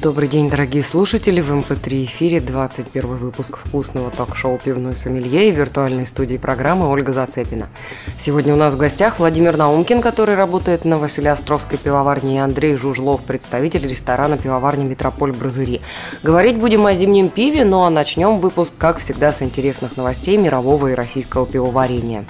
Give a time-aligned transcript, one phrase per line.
[0.00, 1.40] Добрый день, дорогие слушатели!
[1.40, 7.66] В МП3 эфире 21 выпуск вкусного ток-шоу «Пивной сомелье» и виртуальной студии программы Ольга Зацепина.
[8.16, 13.22] Сегодня у нас в гостях Владимир Наумкин, который работает на Василеостровской пивоварне, и Андрей Жужлов,
[13.22, 15.80] представитель ресторана пивоварни «Метрополь Brasserie».
[16.22, 20.92] Говорить будем о зимнем пиве, ну а начнем выпуск, как всегда, с интересных новостей мирового
[20.92, 22.24] и российского пивоварения.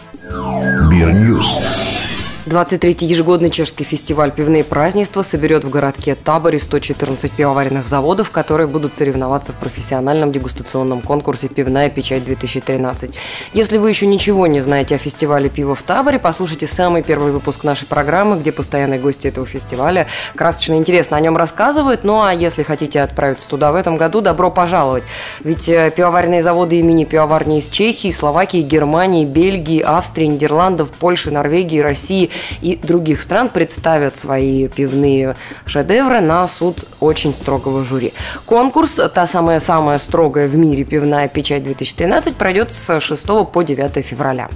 [0.91, 2.18] Бирньюз.
[2.49, 8.97] 23-й ежегодный чешский фестиваль «Пивные празднества» соберет в городке Таборе 114 пивоваренных заводов, которые будут
[8.97, 13.15] соревноваться в профессиональном дегустационном конкурсе «Пивная печать-2013».
[13.53, 17.65] Если вы еще ничего не знаете о фестивале пива в Таборе, послушайте самый первый выпуск
[17.65, 22.03] нашей программы, где постоянные гости этого фестиваля красочно интересно о нем рассказывают.
[22.05, 25.05] Ну а если хотите отправиться туда в этом году, добро пожаловать.
[25.45, 31.81] Ведь э, пивоваренные заводы имени пивоварни из Чехии, Словакии, Германии, Бельгии, Австрии, Нидерландов, Польши, Норвегии,
[31.81, 32.31] России
[32.61, 35.37] и других стран представят свои пивные
[35.67, 38.13] шедевры на суд очень строгого жюри.
[38.47, 44.49] Конкурс, та самая-самая строгая в мире пивная печать 2013, пройдет с 6 по 9 февраля.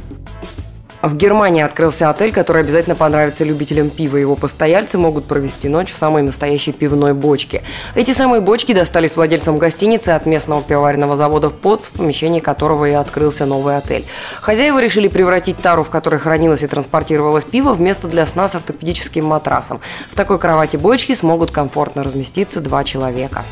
[1.03, 4.19] В Германии открылся отель, который обязательно понравится любителям пива.
[4.19, 7.63] Его постояльцы могут провести ночь в самой настоящей пивной бочке.
[7.97, 12.85] Эти самые бочки достались владельцам гостиницы от местного пивоваренного завода в ПОЦ, в помещении которого
[12.85, 14.05] и открылся новый отель.
[14.41, 18.55] Хозяева решили превратить тару, в которой хранилось и транспортировалось пиво, в место для сна с
[18.55, 19.81] ортопедическим матрасом.
[20.09, 23.43] В такой кровати бочки смогут комфортно разместиться два человека.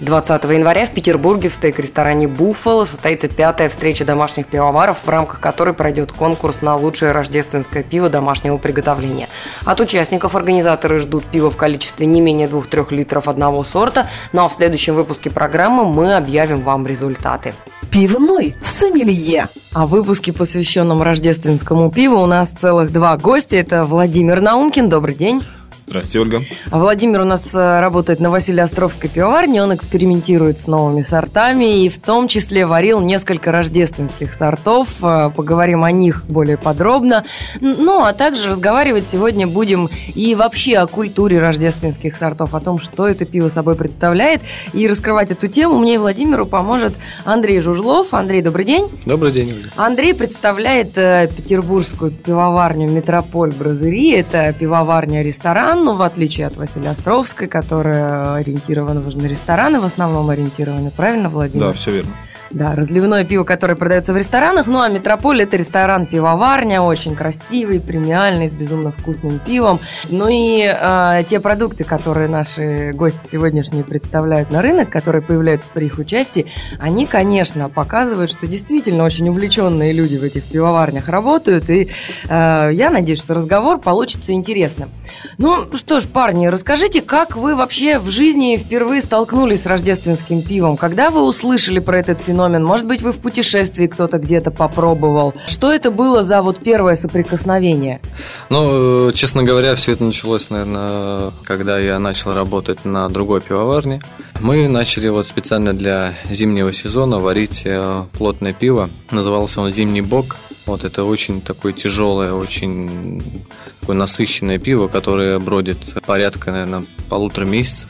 [0.00, 5.74] 20 января в Петербурге в стейк-ресторане «Буффало» состоится пятая встреча домашних пивоваров, в рамках которой
[5.74, 9.28] пройдет конкурс на лучшее рождественское пиво домашнего приготовления.
[9.64, 14.48] От участников организаторы ждут пива в количестве не менее 2-3 литров одного сорта, ну а
[14.48, 17.52] в следующем выпуске программы мы объявим вам результаты.
[17.90, 19.48] Пивной сомелье.
[19.72, 23.56] А в выпуске, посвященном рождественскому пиву, у нас целых два гостя.
[23.56, 24.88] Это Владимир Наумкин.
[24.88, 25.42] Добрый день.
[25.88, 26.44] Здравствуйте, Ольга.
[26.70, 31.88] А Владимир у нас э, работает на Василиостровской пивоварне, он экспериментирует с новыми сортами и
[31.88, 35.02] в том числе варил несколько рождественских сортов.
[35.02, 37.24] Э, поговорим о них более подробно.
[37.62, 43.08] Ну, а также разговаривать сегодня будем и вообще о культуре рождественских сортов, о том, что
[43.08, 44.42] это пиво собой представляет.
[44.74, 46.92] И раскрывать эту тему мне и Владимиру поможет
[47.24, 48.12] Андрей Жужлов.
[48.12, 48.90] Андрей, добрый день.
[49.06, 49.68] Добрый день, Ольга.
[49.76, 54.12] Андрей представляет э, петербургскую пивоварню «Метрополь Бразыри».
[54.12, 60.90] Это пивоварня-ресторан, но в отличие от Василия Островской, которая ориентирована на рестораны, в основном ориентирована,
[60.90, 61.66] правильно, Владимир?
[61.66, 62.12] Да, все верно.
[62.50, 64.66] Да, разливное пиво, которое продается в ресторанах.
[64.66, 69.80] Ну, а Метрополь– это ресторан-пивоварня, очень красивый, премиальный, с безумно вкусным пивом.
[70.08, 75.86] Ну и э, те продукты, которые наши гости сегодняшние представляют на рынок, которые появляются при
[75.86, 76.46] их участии,
[76.78, 81.68] они, конечно, показывают, что действительно очень увлеченные люди в этих пивоварнях работают.
[81.68, 81.90] И
[82.28, 84.88] э, я надеюсь, что разговор получится интересным.
[85.36, 90.78] Ну что ж, парни, расскажите, как вы вообще в жизни впервые столкнулись с рождественским пивом?
[90.78, 92.37] Когда вы услышали про этот феномен?
[92.38, 92.64] Феномен?
[92.64, 95.34] Может быть, вы в путешествии кто-то где-то попробовал?
[95.46, 98.00] Что это было за вот первое соприкосновение?
[98.48, 104.00] Ну, честно говоря, все это началось, наверное, когда я начал работать на другой пивоварне.
[104.40, 108.88] Мы начали вот специально для зимнего сезона варить э, плотное пиво.
[109.10, 110.36] Назывался он «Зимний бок».
[110.66, 113.42] Вот это очень такое тяжелое, очень
[113.80, 117.88] такое насыщенное пиво, которое бродит порядка, наверное, полутора месяцев.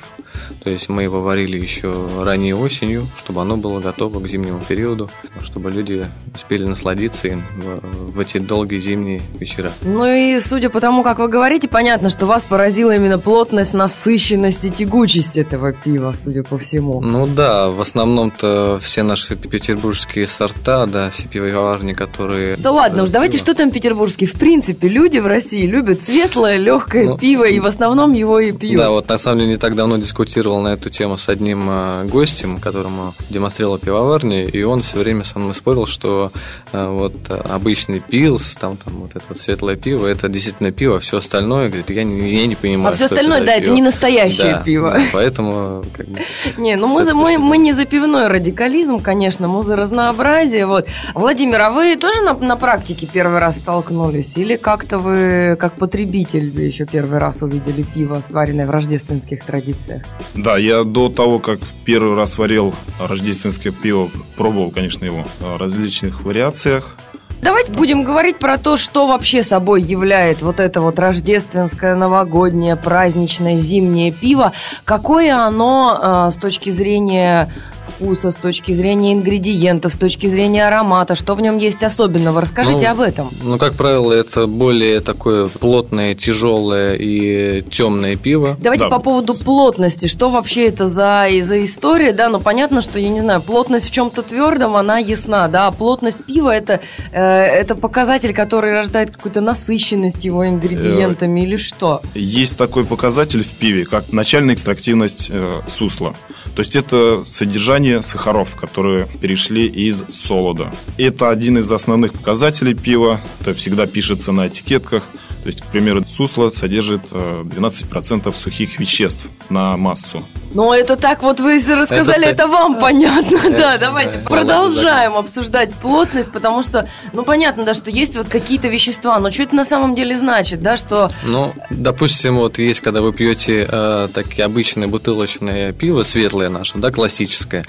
[0.63, 5.09] То есть мы его варили еще ранней осенью, чтобы оно было готово к зимнему периоду,
[5.43, 9.73] чтобы люди успели насладиться им в, в эти долгие зимние вечера.
[9.83, 14.65] Ну и судя по тому, как вы говорите, понятно, что вас поразила именно плотность, насыщенность
[14.65, 17.01] и тягучесть этого пива, судя по всему.
[17.01, 22.57] Ну да, в основном-то все наши петербургские сорта, да, все пивоварни, которые...
[22.57, 24.27] Да ладно уж, давайте, что там петербургский?
[24.27, 28.53] В принципе, люди в России любят светлое, легкое ну, пиво, и в основном его и
[28.53, 28.81] пьют.
[28.81, 32.05] Да, вот на самом деле не так давно дискутировал на эту тему с одним э,
[32.05, 36.33] гостем, которому демонстрировал пивоварни, и он все время со мной спорил, что
[36.72, 41.01] э, вот обычный пилс, там, там вот это вот светлое пиво, это действительно пиво, а
[41.01, 42.93] все остальное, говорит, я не, я не понимаю.
[42.93, 43.65] А все остальное, это да, пиво.
[43.65, 44.91] это не настоящее да, пиво.
[44.91, 46.19] Да, поэтому как бы,
[46.59, 50.66] Не, ну мы, за, мы, мы не за пивной радикализм, конечно, мы за разнообразие.
[50.66, 50.87] Вот.
[51.15, 54.37] Владимир, а вы тоже на, на практике первый раз столкнулись?
[54.37, 60.03] Или как-то вы, как потребитель, еще первый раз увидели пиво, сваренное в рождественских традициях?
[60.39, 66.23] Да, я до того, как первый раз варил рождественское пиво, пробовал, конечно, его в различных
[66.23, 66.95] вариациях.
[67.43, 73.57] Давайте будем говорить про то, что вообще собой является вот это вот рождественское, новогоднее, праздничное,
[73.57, 74.53] зимнее пиво.
[74.85, 77.53] Какое оно э, с точки зрения
[77.98, 82.41] вкуса, с точки зрения ингредиентов, с точки зрения аромата, что в нем есть особенного.
[82.41, 83.30] Расскажите Ну, об этом.
[83.42, 88.56] Ну, как правило, это более такое плотное, тяжелое и темное пиво.
[88.60, 88.91] Давайте Да.
[88.91, 90.06] по поводу плотности.
[90.06, 92.12] Что вообще это за, за история?
[92.12, 95.71] Да, ну понятно, что, я не знаю, плотность в чем-то твердом, она ясна, да, а
[95.71, 96.80] плотность пива это,
[97.12, 102.01] э, это показатель, который рождает какую-то насыщенность его ингредиентами или что?
[102.15, 106.15] Есть такой показатель в пиве, как начальная экстрактивность э, сусла.
[106.54, 110.73] То есть это содержание сахаров, которые перешли из солода.
[110.97, 113.21] Это один из основных показателей пива.
[113.41, 115.03] Это всегда пишется на этикетках.
[115.43, 120.23] То есть, к примеру, сусло содержит э, 12% сухих веществ на массу.
[120.55, 124.29] Ну, это так вот вы рассказали, Это это, вам понятно, да, Это давайте да.
[124.29, 129.43] продолжаем обсуждать плотность, потому что, ну, понятно, да, что есть вот какие-то вещества, но что
[129.43, 134.09] это на самом деле значит, да, что Ну, допустим, вот есть, когда вы пьете э,
[134.13, 137.65] такие обычные бутылочные пиво, светлое наше, да, классическое,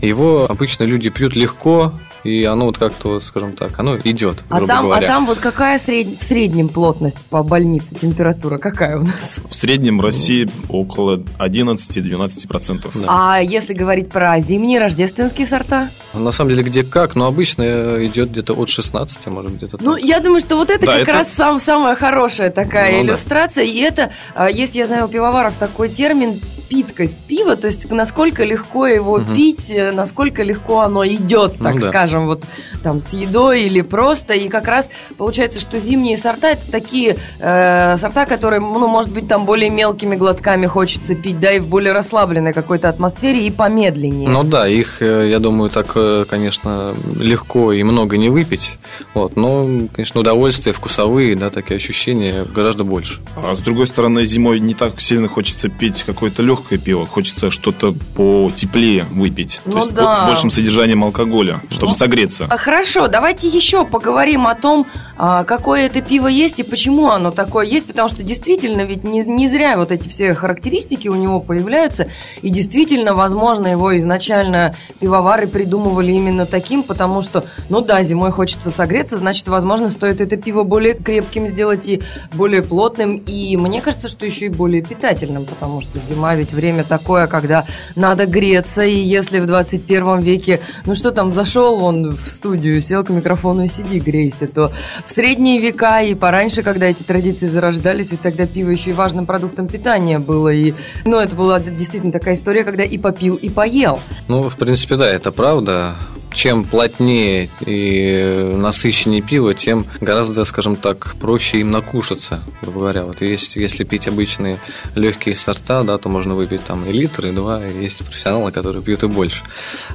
[0.00, 1.94] его обычно люди пьют легко,
[2.24, 5.06] и оно вот как-то, вот, скажем так, оно идет, А грубо там, а говоря.
[5.06, 9.40] там вот какая сред- в среднем плотность по больнице, температура какая у нас?
[9.48, 12.90] В среднем в России около 11-12%.
[12.94, 13.06] Да.
[13.08, 15.90] А если говорить про зимние рождественские сорта?
[16.12, 20.20] На самом деле, где как, но обычно идет где-то от 16, может, где-то Ну, я
[20.20, 23.12] думаю, что вот это Да, как это- раз сам, самая хорошая такая Ну да.
[23.12, 23.64] иллюстрация.
[23.64, 28.44] И это, а, есть, я знаю, у пивоваров такой термин питкость пива, то есть насколько
[28.44, 29.34] легко его Мгм.
[29.34, 31.88] пить, э, насколько легко оно идет, так Ну да.
[31.88, 32.44] скажем, вот
[32.82, 34.34] там с едой или просто.
[34.34, 39.28] И как раз получается, что зимние сорта это такие э, сорта, которые, ну, может быть,
[39.28, 44.28] там более мелкими глотками хочется пить, да, и в более расслабленной какой-то атмосфере и помедленнее.
[44.28, 48.78] Ну да, их, э, я думаю, так, э, конечно, легко и много не выпить.
[49.14, 53.20] Вот, но, конечно, удовольствия вкусовые, да, такие ощущения гораздо больше.
[53.36, 57.06] А с другой стороны, зимой не так сильно хочется пить какое-то легкое пиво.
[57.06, 59.60] Хочется что-то потеплее выпить.
[59.64, 60.14] Ну То есть да.
[60.14, 62.46] с большим содержанием алкоголя, чтобы Ну, согреться.
[62.48, 64.86] А, Хорошо, давайте еще поговорим о том,
[65.16, 69.20] а, какое это пиво есть и почему оно такое есть, потому что действительно ведь не,
[69.20, 72.08] не зря вот эти все характеристики у него появляются,
[72.42, 78.70] и действительно, возможно, его изначально пивовары придумывали именно таким, потому что, ну да, зимой хочется
[78.70, 82.02] согреться, значит, возможно, стоит это пиво более крепким сделать и
[82.32, 86.84] более плотным, и мне кажется, что еще и более питательным, потому что зима ведь время
[86.84, 87.64] такое, когда
[87.94, 93.04] надо греться, и если в 21 веке, ну что там, зашел он в студию, сел
[93.04, 94.72] к микрофону и сиди, грейся, то
[95.06, 99.26] в средние века и пораньше, когда эти традиции зарождались, ведь тогда пиво еще и важным
[99.26, 100.74] продуктом питания было, и,
[101.04, 104.00] ну, это была действительно такая история, когда и попил, и поел.
[104.28, 105.96] Ну, в принципе, да, это правда.
[106.34, 113.04] Чем плотнее и насыщеннее пиво, тем гораздо, скажем так, проще им накушаться, грубо говоря.
[113.04, 114.58] Вот есть, если пить обычные
[114.96, 118.82] легкие сорта, да, то можно выпить там и литр, и два, и есть профессионалы, которые
[118.82, 119.44] пьют и больше.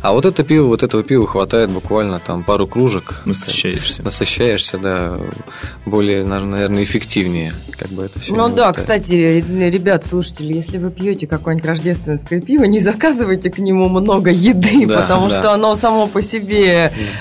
[0.02, 3.22] А вот это пиво, вот этого пива хватает буквально там пару кружек.
[3.26, 4.02] Насыщаешься.
[4.02, 5.20] Насыщаешься, да,
[5.86, 8.34] более, наверное, эффективнее, как бы это все.
[8.34, 13.90] Ну да, кстати, ребят, слушатели, если вы пьете какое-нибудь рождественское пиво, не заказывайте к нему
[13.90, 15.38] много еды, Да, потому да.
[15.38, 16.29] что оно само по себе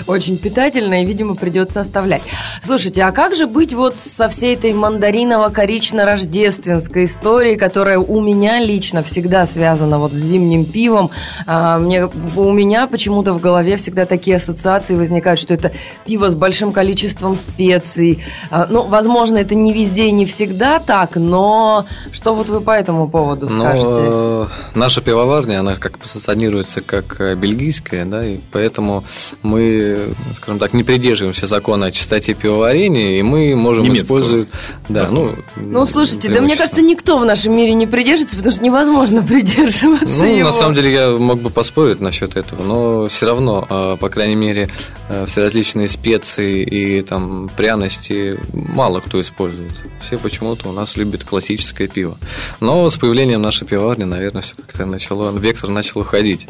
[0.06, 2.22] очень питательное, и, видимо, придется оставлять.
[2.62, 9.02] Слушайте, а как же быть вот со всей этой мандариново-корично-рождественской историей, которая у меня лично
[9.02, 11.10] всегда связана вот с зимним пивом?
[11.46, 15.72] А, мне, у меня почему-то в голове всегда такие ассоциации возникают, что это
[16.04, 18.22] пиво с большим количеством специй.
[18.50, 22.72] А, ну, возможно, это не везде и не всегда так, но что вот вы по
[22.72, 24.00] этому поводу Но скажете?
[24.02, 28.97] э, наша пивоварня, она как позиционируется как э, бельгийская, да, и поэтому
[29.42, 34.48] мы, скажем так, не придерживаемся закона о чистоте пивоварения, и мы можем Немецкого использовать...
[34.88, 38.64] Да, ну, Ну, слушайте, да мне кажется, никто в нашем мире не придерживается, потому что
[38.64, 40.48] невозможно придерживаться Ну, его.
[40.48, 44.36] на самом деле, я мог бы поспорить насчет этого, но все равно, э, по крайней
[44.36, 44.68] мере,
[45.08, 49.72] э, все различные специи и там пряности мало кто использует.
[50.00, 52.18] Все почему-то у нас любят классическое пиво.
[52.60, 56.48] Но с появлением нашей пивоварни, наверное, все как-то начало, вектор начал уходить.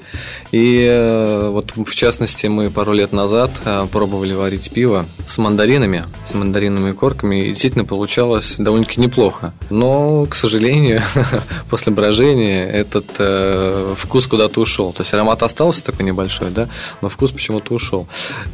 [0.52, 6.04] И э, вот в частности мы пару лет назад э, пробовали варить пиво с мандаринами,
[6.24, 9.52] с мандариновыми корками, и действительно получалось довольно-таки неплохо.
[9.70, 11.02] Но, к сожалению,
[11.70, 14.92] после брожения этот э, вкус куда-то ушел.
[14.92, 16.68] То есть аромат остался такой небольшой, да,
[17.02, 18.06] но вкус почему-то ушел.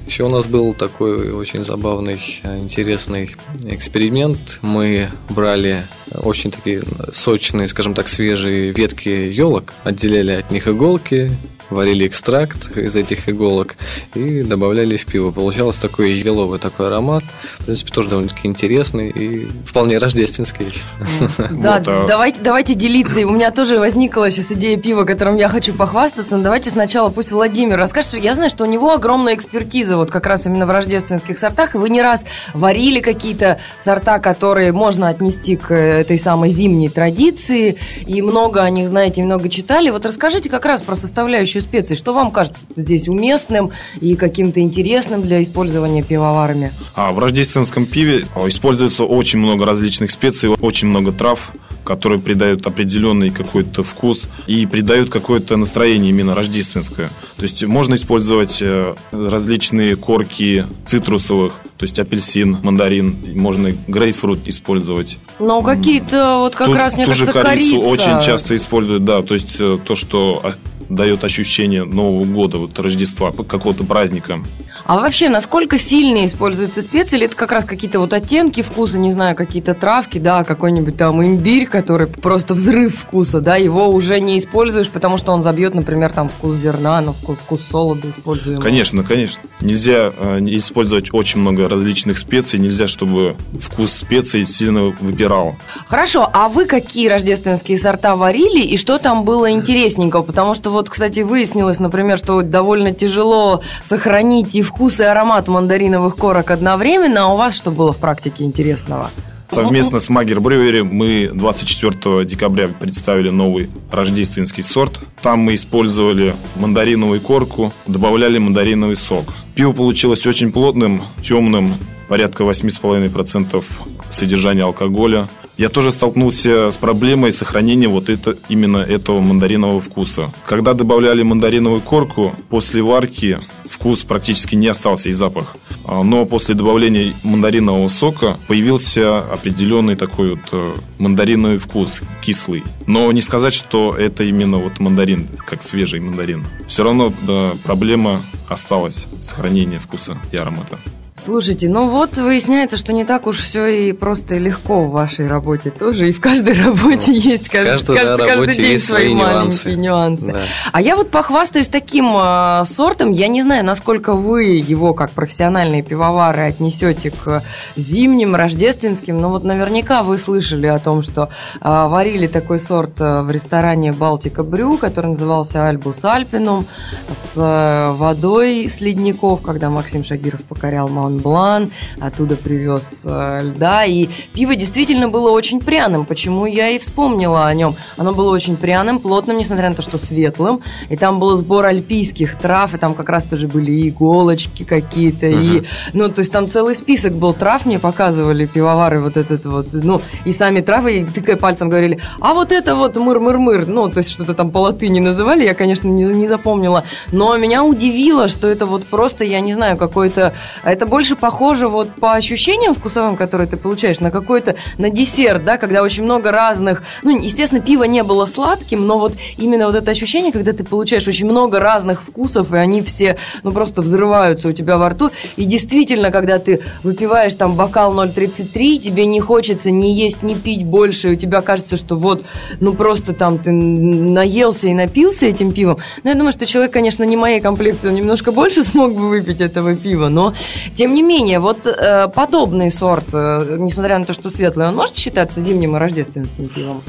[0.06, 4.60] Еще у нас был такой очень забавный, э, интересный эксперимент.
[4.62, 5.84] Мы брали
[6.22, 11.32] очень такие сочные, скажем так, свежие ветки елок, отделяли от них иголки,
[11.70, 13.73] варили экстракт из этих иголок
[14.14, 15.30] и добавляли в пиво.
[15.30, 17.24] Получалось такой еловый такой аромат.
[17.60, 21.50] В принципе, тоже довольно-таки интересный и вполне рождественский, я считаю.
[21.62, 23.20] Да, а давайте, давайте делиться.
[23.26, 26.36] У меня тоже возникла сейчас идея пива, которым я хочу похвастаться.
[26.36, 28.14] Но давайте сначала пусть Владимир расскажет.
[28.14, 31.74] Я знаю, что у него огромная экспертиза вот как раз именно в рождественских сортах.
[31.74, 37.76] И вы не раз варили какие-то сорта, которые можно отнести к этой самой зимней традиции.
[38.06, 39.90] И много о них знаете, много читали.
[39.90, 41.96] Вот расскажите как раз про составляющую специй.
[41.96, 43.08] Что вам кажется здесь
[43.54, 43.70] уместным
[44.00, 46.72] и каким-то интересным для использования пивоварами?
[46.94, 51.52] А в рождественском пиве используется очень много различных специй, очень много трав
[51.84, 57.10] которые придают определенный какой-то вкус и придают какое-то настроение именно рождественское.
[57.36, 65.18] То есть можно использовать э, различные корки цитрусовых, то есть апельсин, мандарин, можно грейпфрут использовать.
[65.38, 67.88] Но какие-то вот как ту, раз, мне ту кажется, же корицу корица.
[67.88, 70.54] очень часто используют, да, то есть э, то, что а,
[70.88, 74.40] дает ощущение Нового года, вот Рождества, какого-то праздника.
[74.84, 77.16] А вообще, насколько сильно используются специи?
[77.16, 81.24] Или это как раз какие-то вот оттенки вкуса, не знаю, какие-то травки, да, какой-нибудь там
[81.24, 86.12] имбирь, который просто взрыв вкуса, да, его уже не используешь, потому что он забьет, например,
[86.12, 88.60] там вкус зерна, но вкус солода используем.
[88.60, 89.42] Конечно, конечно.
[89.60, 95.56] Нельзя э, использовать очень много различных специй, нельзя, чтобы вкус специй сильно выпирал.
[95.86, 100.22] Хорошо, а вы какие рождественские сорта варили и что там было интересненького?
[100.22, 106.16] Потому что вот, кстати, выяснилось, например, что довольно тяжело сохранить и вкус, и аромат мандариновых
[106.16, 109.10] корок одновременно, а у вас что было в практике интересного?
[109.50, 114.98] Совместно с Магер Брюери мы 24 декабря представили новый рождественский сорт.
[115.22, 119.24] Там мы использовали мандариновую корку, добавляли мандариновый сок.
[119.54, 121.74] Пиво получилось очень плотным, темным,
[122.08, 123.64] порядка 8,5%
[124.10, 125.28] содержания алкоголя.
[125.56, 130.32] Я тоже столкнулся с проблемой сохранения вот это, именно этого мандаринового вкуса.
[130.46, 135.56] Когда добавляли мандариновую корку, после варки вкус практически не остался и запах.
[135.84, 142.64] А, но после добавления мандаринового сока появился определенный такой вот э, мандариновый вкус, кислый.
[142.86, 146.46] Но не сказать, что это именно вот мандарин, как свежий мандарин.
[146.66, 150.78] Все равно да, проблема осталась, сохранение вкуса и аромата.
[151.16, 155.28] Слушайте, ну вот выясняется, что не так уж все и просто и легко в вашей
[155.28, 156.08] работе тоже.
[156.08, 160.32] И в каждой работе ну, есть каждый, каждый, да, каждый день свои маленькие нюансы.
[160.32, 160.46] Да.
[160.72, 163.12] А я вот похвастаюсь таким э, сортом.
[163.12, 167.44] Я не знаю, насколько вы его, как профессиональные пивовары, отнесете к
[167.76, 169.20] зимним, рождественским.
[169.20, 171.28] Но вот наверняка вы слышали о том, что э,
[171.60, 176.66] варили такой сорт э, в ресторане Балтика Брю, который назывался Альбус Альпинум,
[177.14, 181.70] с э, водой с ледников, когда Максим Шагиров покорял Монблан,
[182.00, 183.84] оттуда привез э, льда.
[183.84, 187.76] И пиво действительно было очень пряным, почему я и вспомнила о нем.
[187.96, 190.60] Оно было очень пряным, плотным, несмотря на то, что светлым.
[190.88, 195.58] И там был сбор альпийских трав, и там как раз тоже были иголочки какие-то, uh-huh.
[195.58, 195.66] и...
[195.92, 200.00] Ну, то есть там целый список был трав, мне показывали пивовары вот этот вот, ну,
[200.24, 204.10] и сами травы, и тыкая пальцем говорили, а вот это вот мыр-мыр-мыр, ну, то есть
[204.10, 208.66] что-то там по латыни называли, я, конечно, не, не запомнила, но меня удивило, что это
[208.66, 210.32] вот просто, я не знаю, какой-то,
[210.62, 215.58] это больше похоже вот по ощущениям вкусовым, которые ты получаешь, на какой-то, на десерт, да,
[215.58, 219.90] когда очень много разных, ну, естественно, пиво не было сладким, но вот именно вот это
[219.90, 224.52] ощущение, когда ты получаешь очень много разных вкусов, и они все, ну, просто взрываются у
[224.52, 229.88] тебя во рту, и действительно, когда ты выпиваешь там бокал 0,33, тебе не хочется ни
[229.88, 232.24] есть, ни пить больше, у тебя кажется, что вот,
[232.60, 237.02] ну, просто там ты наелся и напился этим пивом, но я думаю, что человек, конечно,
[237.02, 240.34] не моей комплекции, он немножко больше смог бы выпить этого пива, но
[240.76, 244.96] тем не менее, вот э, подобный сорт, э, несмотря на то, что светлый, он может
[244.96, 246.82] считаться зимним и рождественским пивом?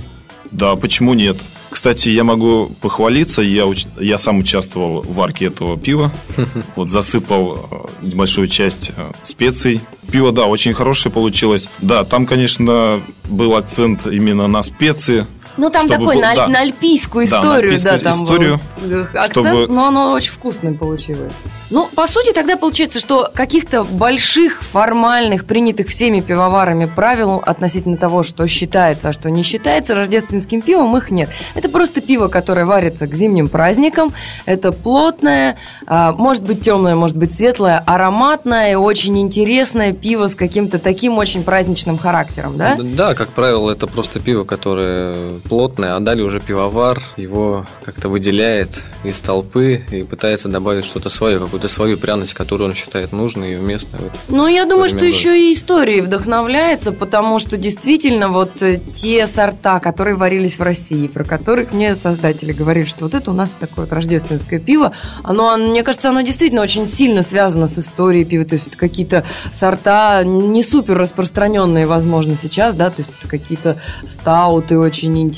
[0.51, 1.37] Да, почему нет?
[1.69, 3.85] Кстати, я могу похвалиться, я, уч...
[3.99, 6.11] я сам участвовал в варке этого пива.
[6.75, 7.67] Вот засыпал
[8.01, 9.81] э, небольшую часть э, специй.
[10.11, 11.67] Пиво, да, очень хорошее получилось.
[11.79, 15.25] Да, там, конечно, был акцент именно на специи.
[15.57, 16.47] Ну, там чтобы такой был- на, да.
[16.47, 20.31] на альпийскую Да, на историю, альпийскую да, там историю, был акцент, чтобы- но оно очень
[20.31, 21.33] вкусное получилось.
[21.71, 28.21] Ну, по сути, тогда получается, что каких-то больших, формальных, принятых всеми пивоварами правил относительно того,
[28.21, 31.29] что считается, а что не считается рождественским пивом, их нет.
[31.55, 34.13] Это просто пиво, которое варится к зимним праздникам.
[34.45, 35.57] Это плотное,
[35.87, 41.43] а, может быть темное, может быть светлое, ароматное, очень интересное пиво с каким-то таким очень
[41.43, 42.77] праздничным характером, да?
[42.79, 48.83] Да, как правило, это просто пиво, которое плотное, а далее уже пивовар его как-то выделяет
[49.03, 53.55] из толпы и пытается добавить что-то свое, какую-то свою пряность, которую он считает нужной и
[53.55, 53.99] уместной.
[53.99, 58.79] В этом, ну, я думаю, что еще и историей вдохновляется, потому что действительно вот э,
[58.93, 63.33] те сорта, которые варились в России, про которых мне создатели говорили, что вот это у
[63.33, 64.91] нас такое вот рождественское пиво,
[65.23, 69.23] оно, мне кажется, оно действительно очень сильно связано с историей пива, то есть это какие-то
[69.53, 75.34] сорта не супер распространенные, возможно, сейчас, да, то есть это какие-то стауты очень интересные,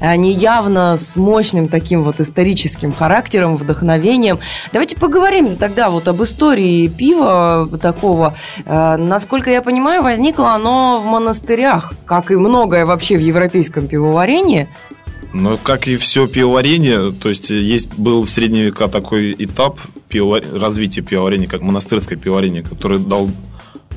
[0.00, 4.38] они явно с мощным таким вот историческим характером, вдохновением.
[4.72, 8.36] Давайте поговорим тогда вот об истории пива такого.
[8.64, 14.68] Э, насколько я понимаю, возникло оно в монастырях, как и многое вообще в европейском пивоварении.
[15.32, 19.78] Ну, как и все пивоварение, то есть есть был в средние века такой этап
[20.08, 20.42] пивовар...
[20.52, 23.28] развития пивоварения, как монастырское пивоварение, который дал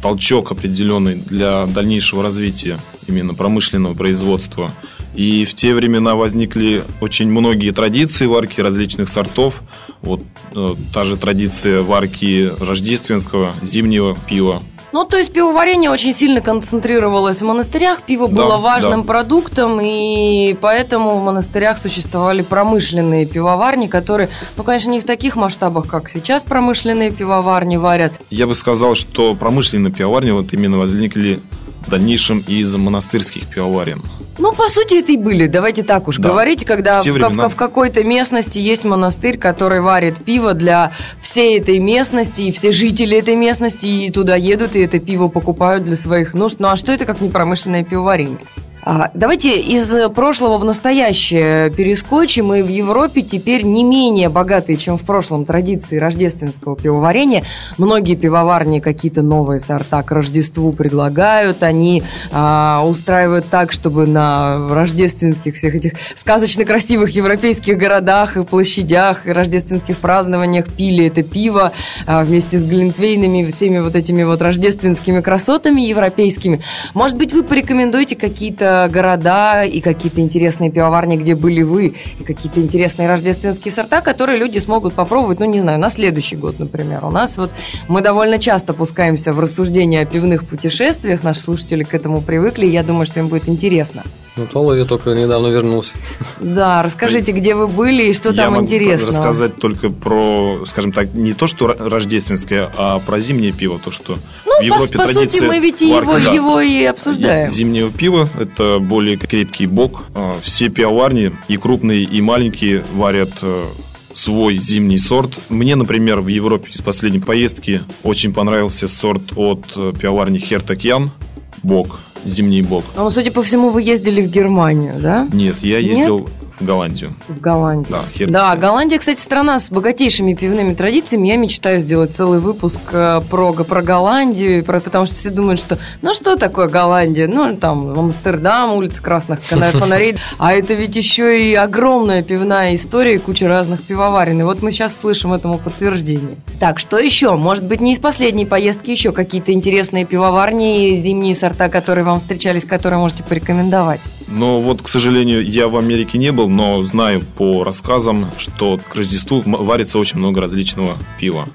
[0.02, 4.72] толчок определенный для дальнейшего развития именно промышленного производства.
[5.16, 9.62] И в те времена возникли очень многие традиции варки различных сортов.
[10.02, 10.22] Вот
[10.56, 14.64] э, та же традиция варки рождественского зимнего пива.
[14.92, 19.08] Ну, то есть пивоварение очень сильно концентрировалось в монастырях, пиво да, было важным да.
[19.08, 25.88] продуктом, и поэтому в монастырях существовали промышленные пивоварни, которые, ну, конечно, не в таких масштабах,
[25.88, 28.14] как сейчас промышленные пивоварни варят.
[28.30, 31.40] Я бы сказал, что промышленные пивоварни вот именно возникли
[31.86, 34.04] в дальнейшем из монастырских пивоварен.
[34.40, 35.48] Ну, по сути, это и были.
[35.48, 36.30] Давайте так уж да.
[36.30, 40.92] говорить, когда в, в, в какой-то местности есть монастырь, который варит пиво для
[41.22, 45.84] всей этой местности, и все жители этой местности и туда едут, и это пиво покупают
[45.84, 46.60] для своих нужд.
[46.60, 48.40] Ну, а что это как не промышленное пивоварение?
[48.82, 52.54] А, давайте из прошлого в настоящее перескочим.
[52.54, 57.44] И в Европе теперь не менее богатые, чем в прошлом, традиции рождественского пивоварения.
[57.78, 61.64] Многие пивоварни какие-то новые сорта к Рождеству предлагают.
[61.64, 69.28] Они а, устраивают так, чтобы на рождественских всех этих сказочно красивых европейских городах и площадях,
[69.28, 71.74] и рождественских празднованиях пили это пиво
[72.06, 76.62] а, вместе с глинтвейнами, всеми вот этими вот рождественскими красотами европейскими.
[76.94, 82.60] Может быть, вы порекомендуете какие-то города и какие-то интересные пивоварни, где были вы, и какие-то
[82.60, 87.06] интересные рождественские сорта, которые люди смогут попробовать, ну, не знаю, на следующий год, например.
[87.06, 87.52] У нас вот
[87.88, 92.70] мы довольно часто пускаемся в рассуждения о пивных путешествиях, наши слушатели к этому привыкли, и
[92.70, 94.04] я думаю, что им будет интересно.
[94.40, 95.98] Ну, Толу я только недавно вернулся.
[96.40, 99.08] Да, расскажите, где вы были и что я там интересно.
[99.08, 104.18] рассказать только про, скажем так, не то, что рождественское, а про зимнее пиво, то, что
[104.46, 106.32] ну, в Европе по, по сути, мы ведь его, да.
[106.32, 107.52] его и обсуждаем.
[107.52, 110.04] Зимнего пива– это более крепкий бок.
[110.16, 113.66] А, все пивоварни, и крупные, и маленькие, варят э,
[114.14, 115.40] свой зимний сорт.
[115.50, 121.12] Мне, например, в Европе из последней поездки очень понравился сорт от э, пивоварни Хертакьян–
[121.64, 122.84] бок, зимний бок.
[122.96, 125.28] А ну, судя по всему, вы ездили в Германию, да?
[125.34, 126.30] Нет, я ездил Нет?
[126.60, 127.14] В Голландию.
[127.28, 127.88] В Голландию.
[127.90, 128.30] Да, хер...
[128.30, 131.28] да, Голландия, кстати, страна с богатейшими пивными традициями.
[131.28, 135.78] Я мечтаю сделать целый выпуск э, про, про Голландию, про, потому что все думают, что
[136.02, 137.28] ну что такое Голландия?
[137.28, 140.16] Ну, там, Амстердам, улица Красных фонарей.
[140.38, 144.40] А это ведь еще и огромная пивная история, куча разных пивоварен.
[144.42, 146.36] И вот мы сейчас слышим этому подтверждение.
[146.60, 147.36] Так, что еще?
[147.36, 152.66] Может быть, не из последней поездки еще какие-то интересные пивоварни, зимние сорта, которые вам встречались,
[152.66, 154.02] которые можете порекомендовать?
[154.28, 158.96] Ну, вот, к сожалению, я в Америке не был, но знаю по рассказам, что к
[158.96, 161.48] Рождеству варится очень много различного пива.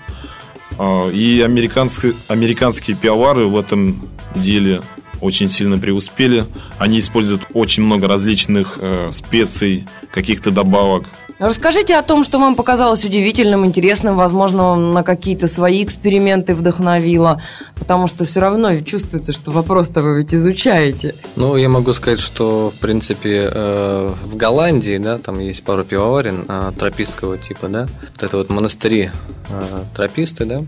[0.78, 4.82] А, и американские, американские пивовары в этом деле
[5.20, 6.44] очень сильно преуспели.
[6.78, 11.04] Они используют очень много различных э, специй, каких-то добавок.
[11.38, 17.42] Расскажите о том, что вам показалось удивительным, интересным, возможно, на какие-то свои эксперименты вдохновило,
[17.74, 21.16] потому что все равно чувствуется, что вопрос-то вы ведь изучаете.
[21.34, 26.44] Ну, я могу сказать, что, в принципе, э, в Голландии, да, там есть пару пивоварен
[26.48, 29.10] э, тропистского типа, да, вот это вот монастыри
[29.50, 30.64] э, трописты, да,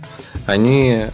[0.47, 1.07] они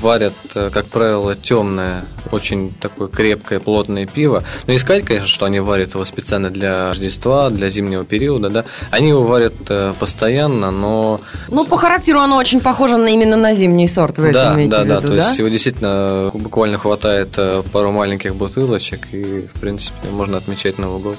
[0.00, 4.42] варят, как правило, темное, очень такое крепкое, плотное пиво.
[4.66, 9.08] Но искать, конечно, что они варят его специально для Рождества, для зимнего периода, да, они
[9.08, 11.18] его варят э, постоянно, но...
[11.48, 14.70] Ну, по характеру оно очень похоже на, именно на зимний сорт, вы да, это имеете
[14.70, 15.08] да, в виду, да?
[15.08, 20.78] то есть его действительно буквально хватает э, пару маленьких бутылочек, и, в принципе, можно отмечать
[20.78, 21.16] Новый год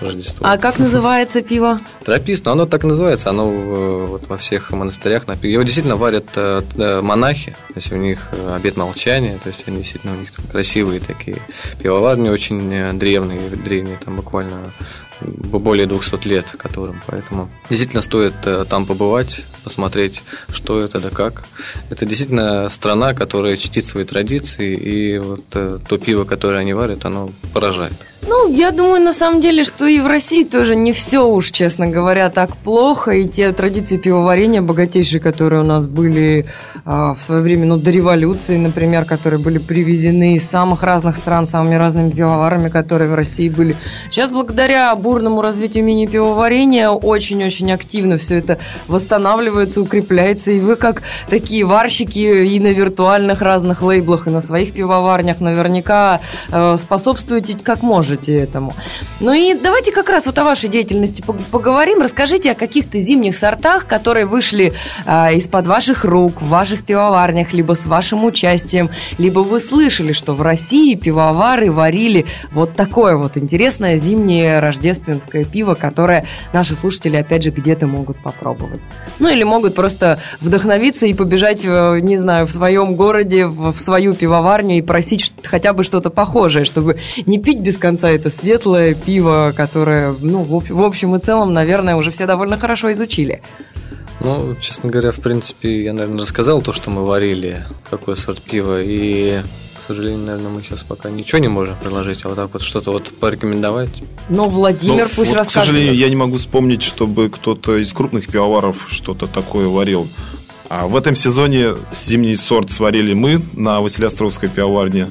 [0.00, 0.46] Рождество.
[0.48, 1.78] А как называется пиво?
[2.02, 5.26] Тропист, но оно так называется, оно э, вот во всех монастырях.
[5.26, 9.50] напи- Его действительно варят э, э, монахи, то есть у них э, обет молчания, то
[9.50, 11.36] есть они действительно у них красивые такие
[11.78, 14.72] пивоварни, очень э, древние, древние, там буквально
[15.22, 21.44] более 200 лет которым, поэтому действительно стоит э, там побывать, посмотреть, что это да как.
[21.90, 27.04] Это действительно страна, которая чтит свои традиции, и вот э, то пиво, которое они варят,
[27.04, 27.94] оно поражает.
[28.24, 31.88] Ну, я думаю, на самом деле, что и в России тоже не все уж, честно
[31.88, 33.10] говоря, так плохо.
[33.10, 36.46] И те традиции пивоварения богатейшие, которые у нас были
[36.84, 41.48] а, в свое время, ну, до революции, например, которые были привезены из самых разных стран,
[41.48, 43.74] самыми разными пивоварами, которые в России были.
[44.08, 48.56] Сейчас, благодаря бурному развитию мини-пивоварения, очень-очень активно все это
[48.88, 50.52] восстанавливается, укрепляется.
[50.52, 56.20] И вы, как такие варщики и на виртуальных разных лейблах, и на своих пивоварнях, наверняка
[56.50, 58.72] э, способствуете как можете этому.
[59.20, 62.00] Ну и давайте как раз вот о вашей деятельности пог- поговорим.
[62.00, 64.72] Расскажите о каких-то зимних сортах, которые вышли
[65.04, 70.32] а, из-под ваших рук в ваших пивоварнях, либо с вашим участием, либо вы слышали, что
[70.32, 74.91] в России пивовары варили вот такое вот интересное зимнее рождественское
[75.44, 78.80] пиво, которое наши слушатели, опять же, где-то могут попробовать.
[79.18, 84.14] Ну или могут просто вдохновиться и побежать, э, не знаю, в своем городе, в свою
[84.14, 89.52] пивоварню и просить хотя бы что-то похожее, чтобы не пить без конца это светлое пиво,
[89.56, 93.42] которое, ну, в об- в общем и целом, наверное, уже все довольно хорошо изучили.
[94.20, 98.80] Ну, честно говоря, в принципе, я, наверное, рассказал то, что мы варили, какой сорт пива,
[98.80, 99.40] и,
[99.82, 103.10] сожалению, наверное, мы сейчас пока ничего не можем предложить, а вот так вот что-то вот
[103.18, 103.90] порекомендовать.
[104.28, 105.68] Но Владимир Ну, пусть вот, К расскажет.
[105.70, 110.08] сожалению, я не могу вспомнить, чтобы кто-то из крупных пивоваров что-то такое варил.
[110.68, 115.10] А в этом сезоне зимний сорт сварили мы на Василиостровской пивоварне.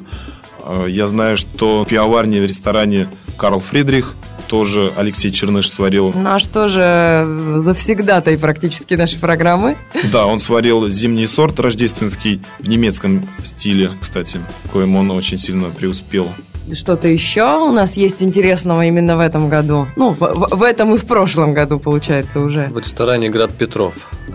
[0.63, 3.07] А, Я знаю, что пивоварни в ресторане
[3.37, 4.15] Карл Фридрих
[4.51, 6.11] тоже Алексей Черныш сварил.
[6.13, 9.77] Наш тоже завсегдатай практически нашей программы.
[10.11, 14.37] Да, он сварил зимний сорт рождественский в немецком стиле, кстати,
[14.73, 16.27] коим он очень сильно преуспел.
[16.73, 19.87] Что-то еще у нас есть интересного именно в этом году?
[19.95, 22.67] Ну, в, в- в этом и в прошлом году, получается, уже.
[22.67, 23.93] В ресторане «Град Петров»,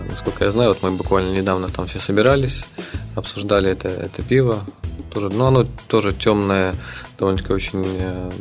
[0.09, 2.65] насколько я знаю, вот мы буквально недавно там все собирались,
[3.15, 4.57] обсуждали это, это пиво.
[5.13, 6.73] Тоже, ну, оно тоже темное,
[7.17, 8.31] довольно-таки очень э,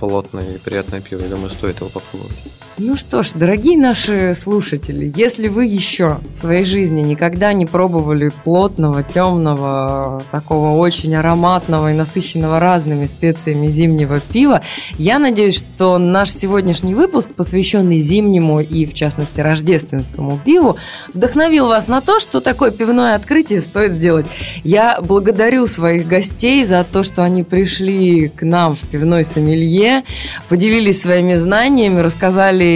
[0.00, 1.20] плотное и приятное пиво.
[1.20, 2.36] Я думаю, стоит его попробовать.
[2.84, 8.32] Ну что ж, дорогие наши слушатели, если вы еще в своей жизни никогда не пробовали
[8.42, 14.62] плотного, темного, такого очень ароматного и насыщенного разными специями зимнего пива,
[14.98, 20.76] я надеюсь, что наш сегодняшний выпуск, посвященный зимнему и, в частности, рождественскому пиву,
[21.14, 24.26] вдохновил вас на то, что такое пивное открытие стоит сделать.
[24.64, 30.02] Я благодарю своих гостей за то, что они пришли к нам в пивной сомелье,
[30.48, 32.71] поделились своими знаниями, рассказали,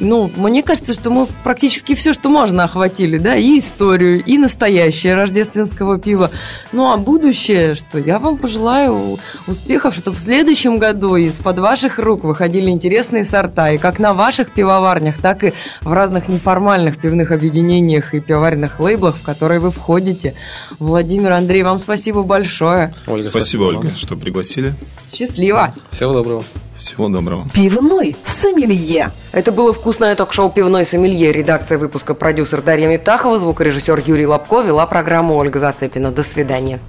[0.00, 5.14] ну, мне кажется, что мы практически все, что можно, охватили, да, и историю, и настоящее
[5.14, 6.30] рождественского пива.
[6.72, 12.24] Ну, а будущее, что я вам пожелаю успехов, что в следующем году из-под ваших рук
[12.24, 18.14] выходили интересные сорта, и как на ваших пивоварнях, так и в разных неформальных пивных объединениях
[18.14, 20.34] и пивоваренных лейблах, в которые вы входите.
[20.78, 22.94] Владимир, Андрей, вам спасибо большое.
[23.06, 23.76] Ольга, Спасибо, вам.
[23.76, 24.74] Ольга, что пригласили.
[25.12, 25.74] Счастливо!
[25.90, 26.44] Всего доброго.
[26.80, 27.46] Всего доброго.
[27.52, 29.10] Пивной сомелье.
[29.32, 31.30] Это было вкусное ток-шоу «Пивной сомелье».
[31.30, 36.10] Редакция выпуска продюсер Дарья Миптахова, звукорежиссер Юрий Лобко, вела программу Ольга Зацепина.
[36.10, 36.80] До свидания.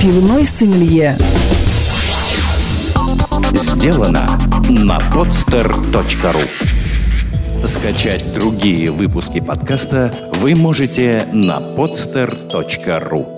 [0.00, 1.18] Пивной сомелье.
[3.52, 4.26] Сделано
[4.70, 6.48] на podster.ru
[7.66, 13.37] Скачать другие выпуски подкаста вы можете на podster.ru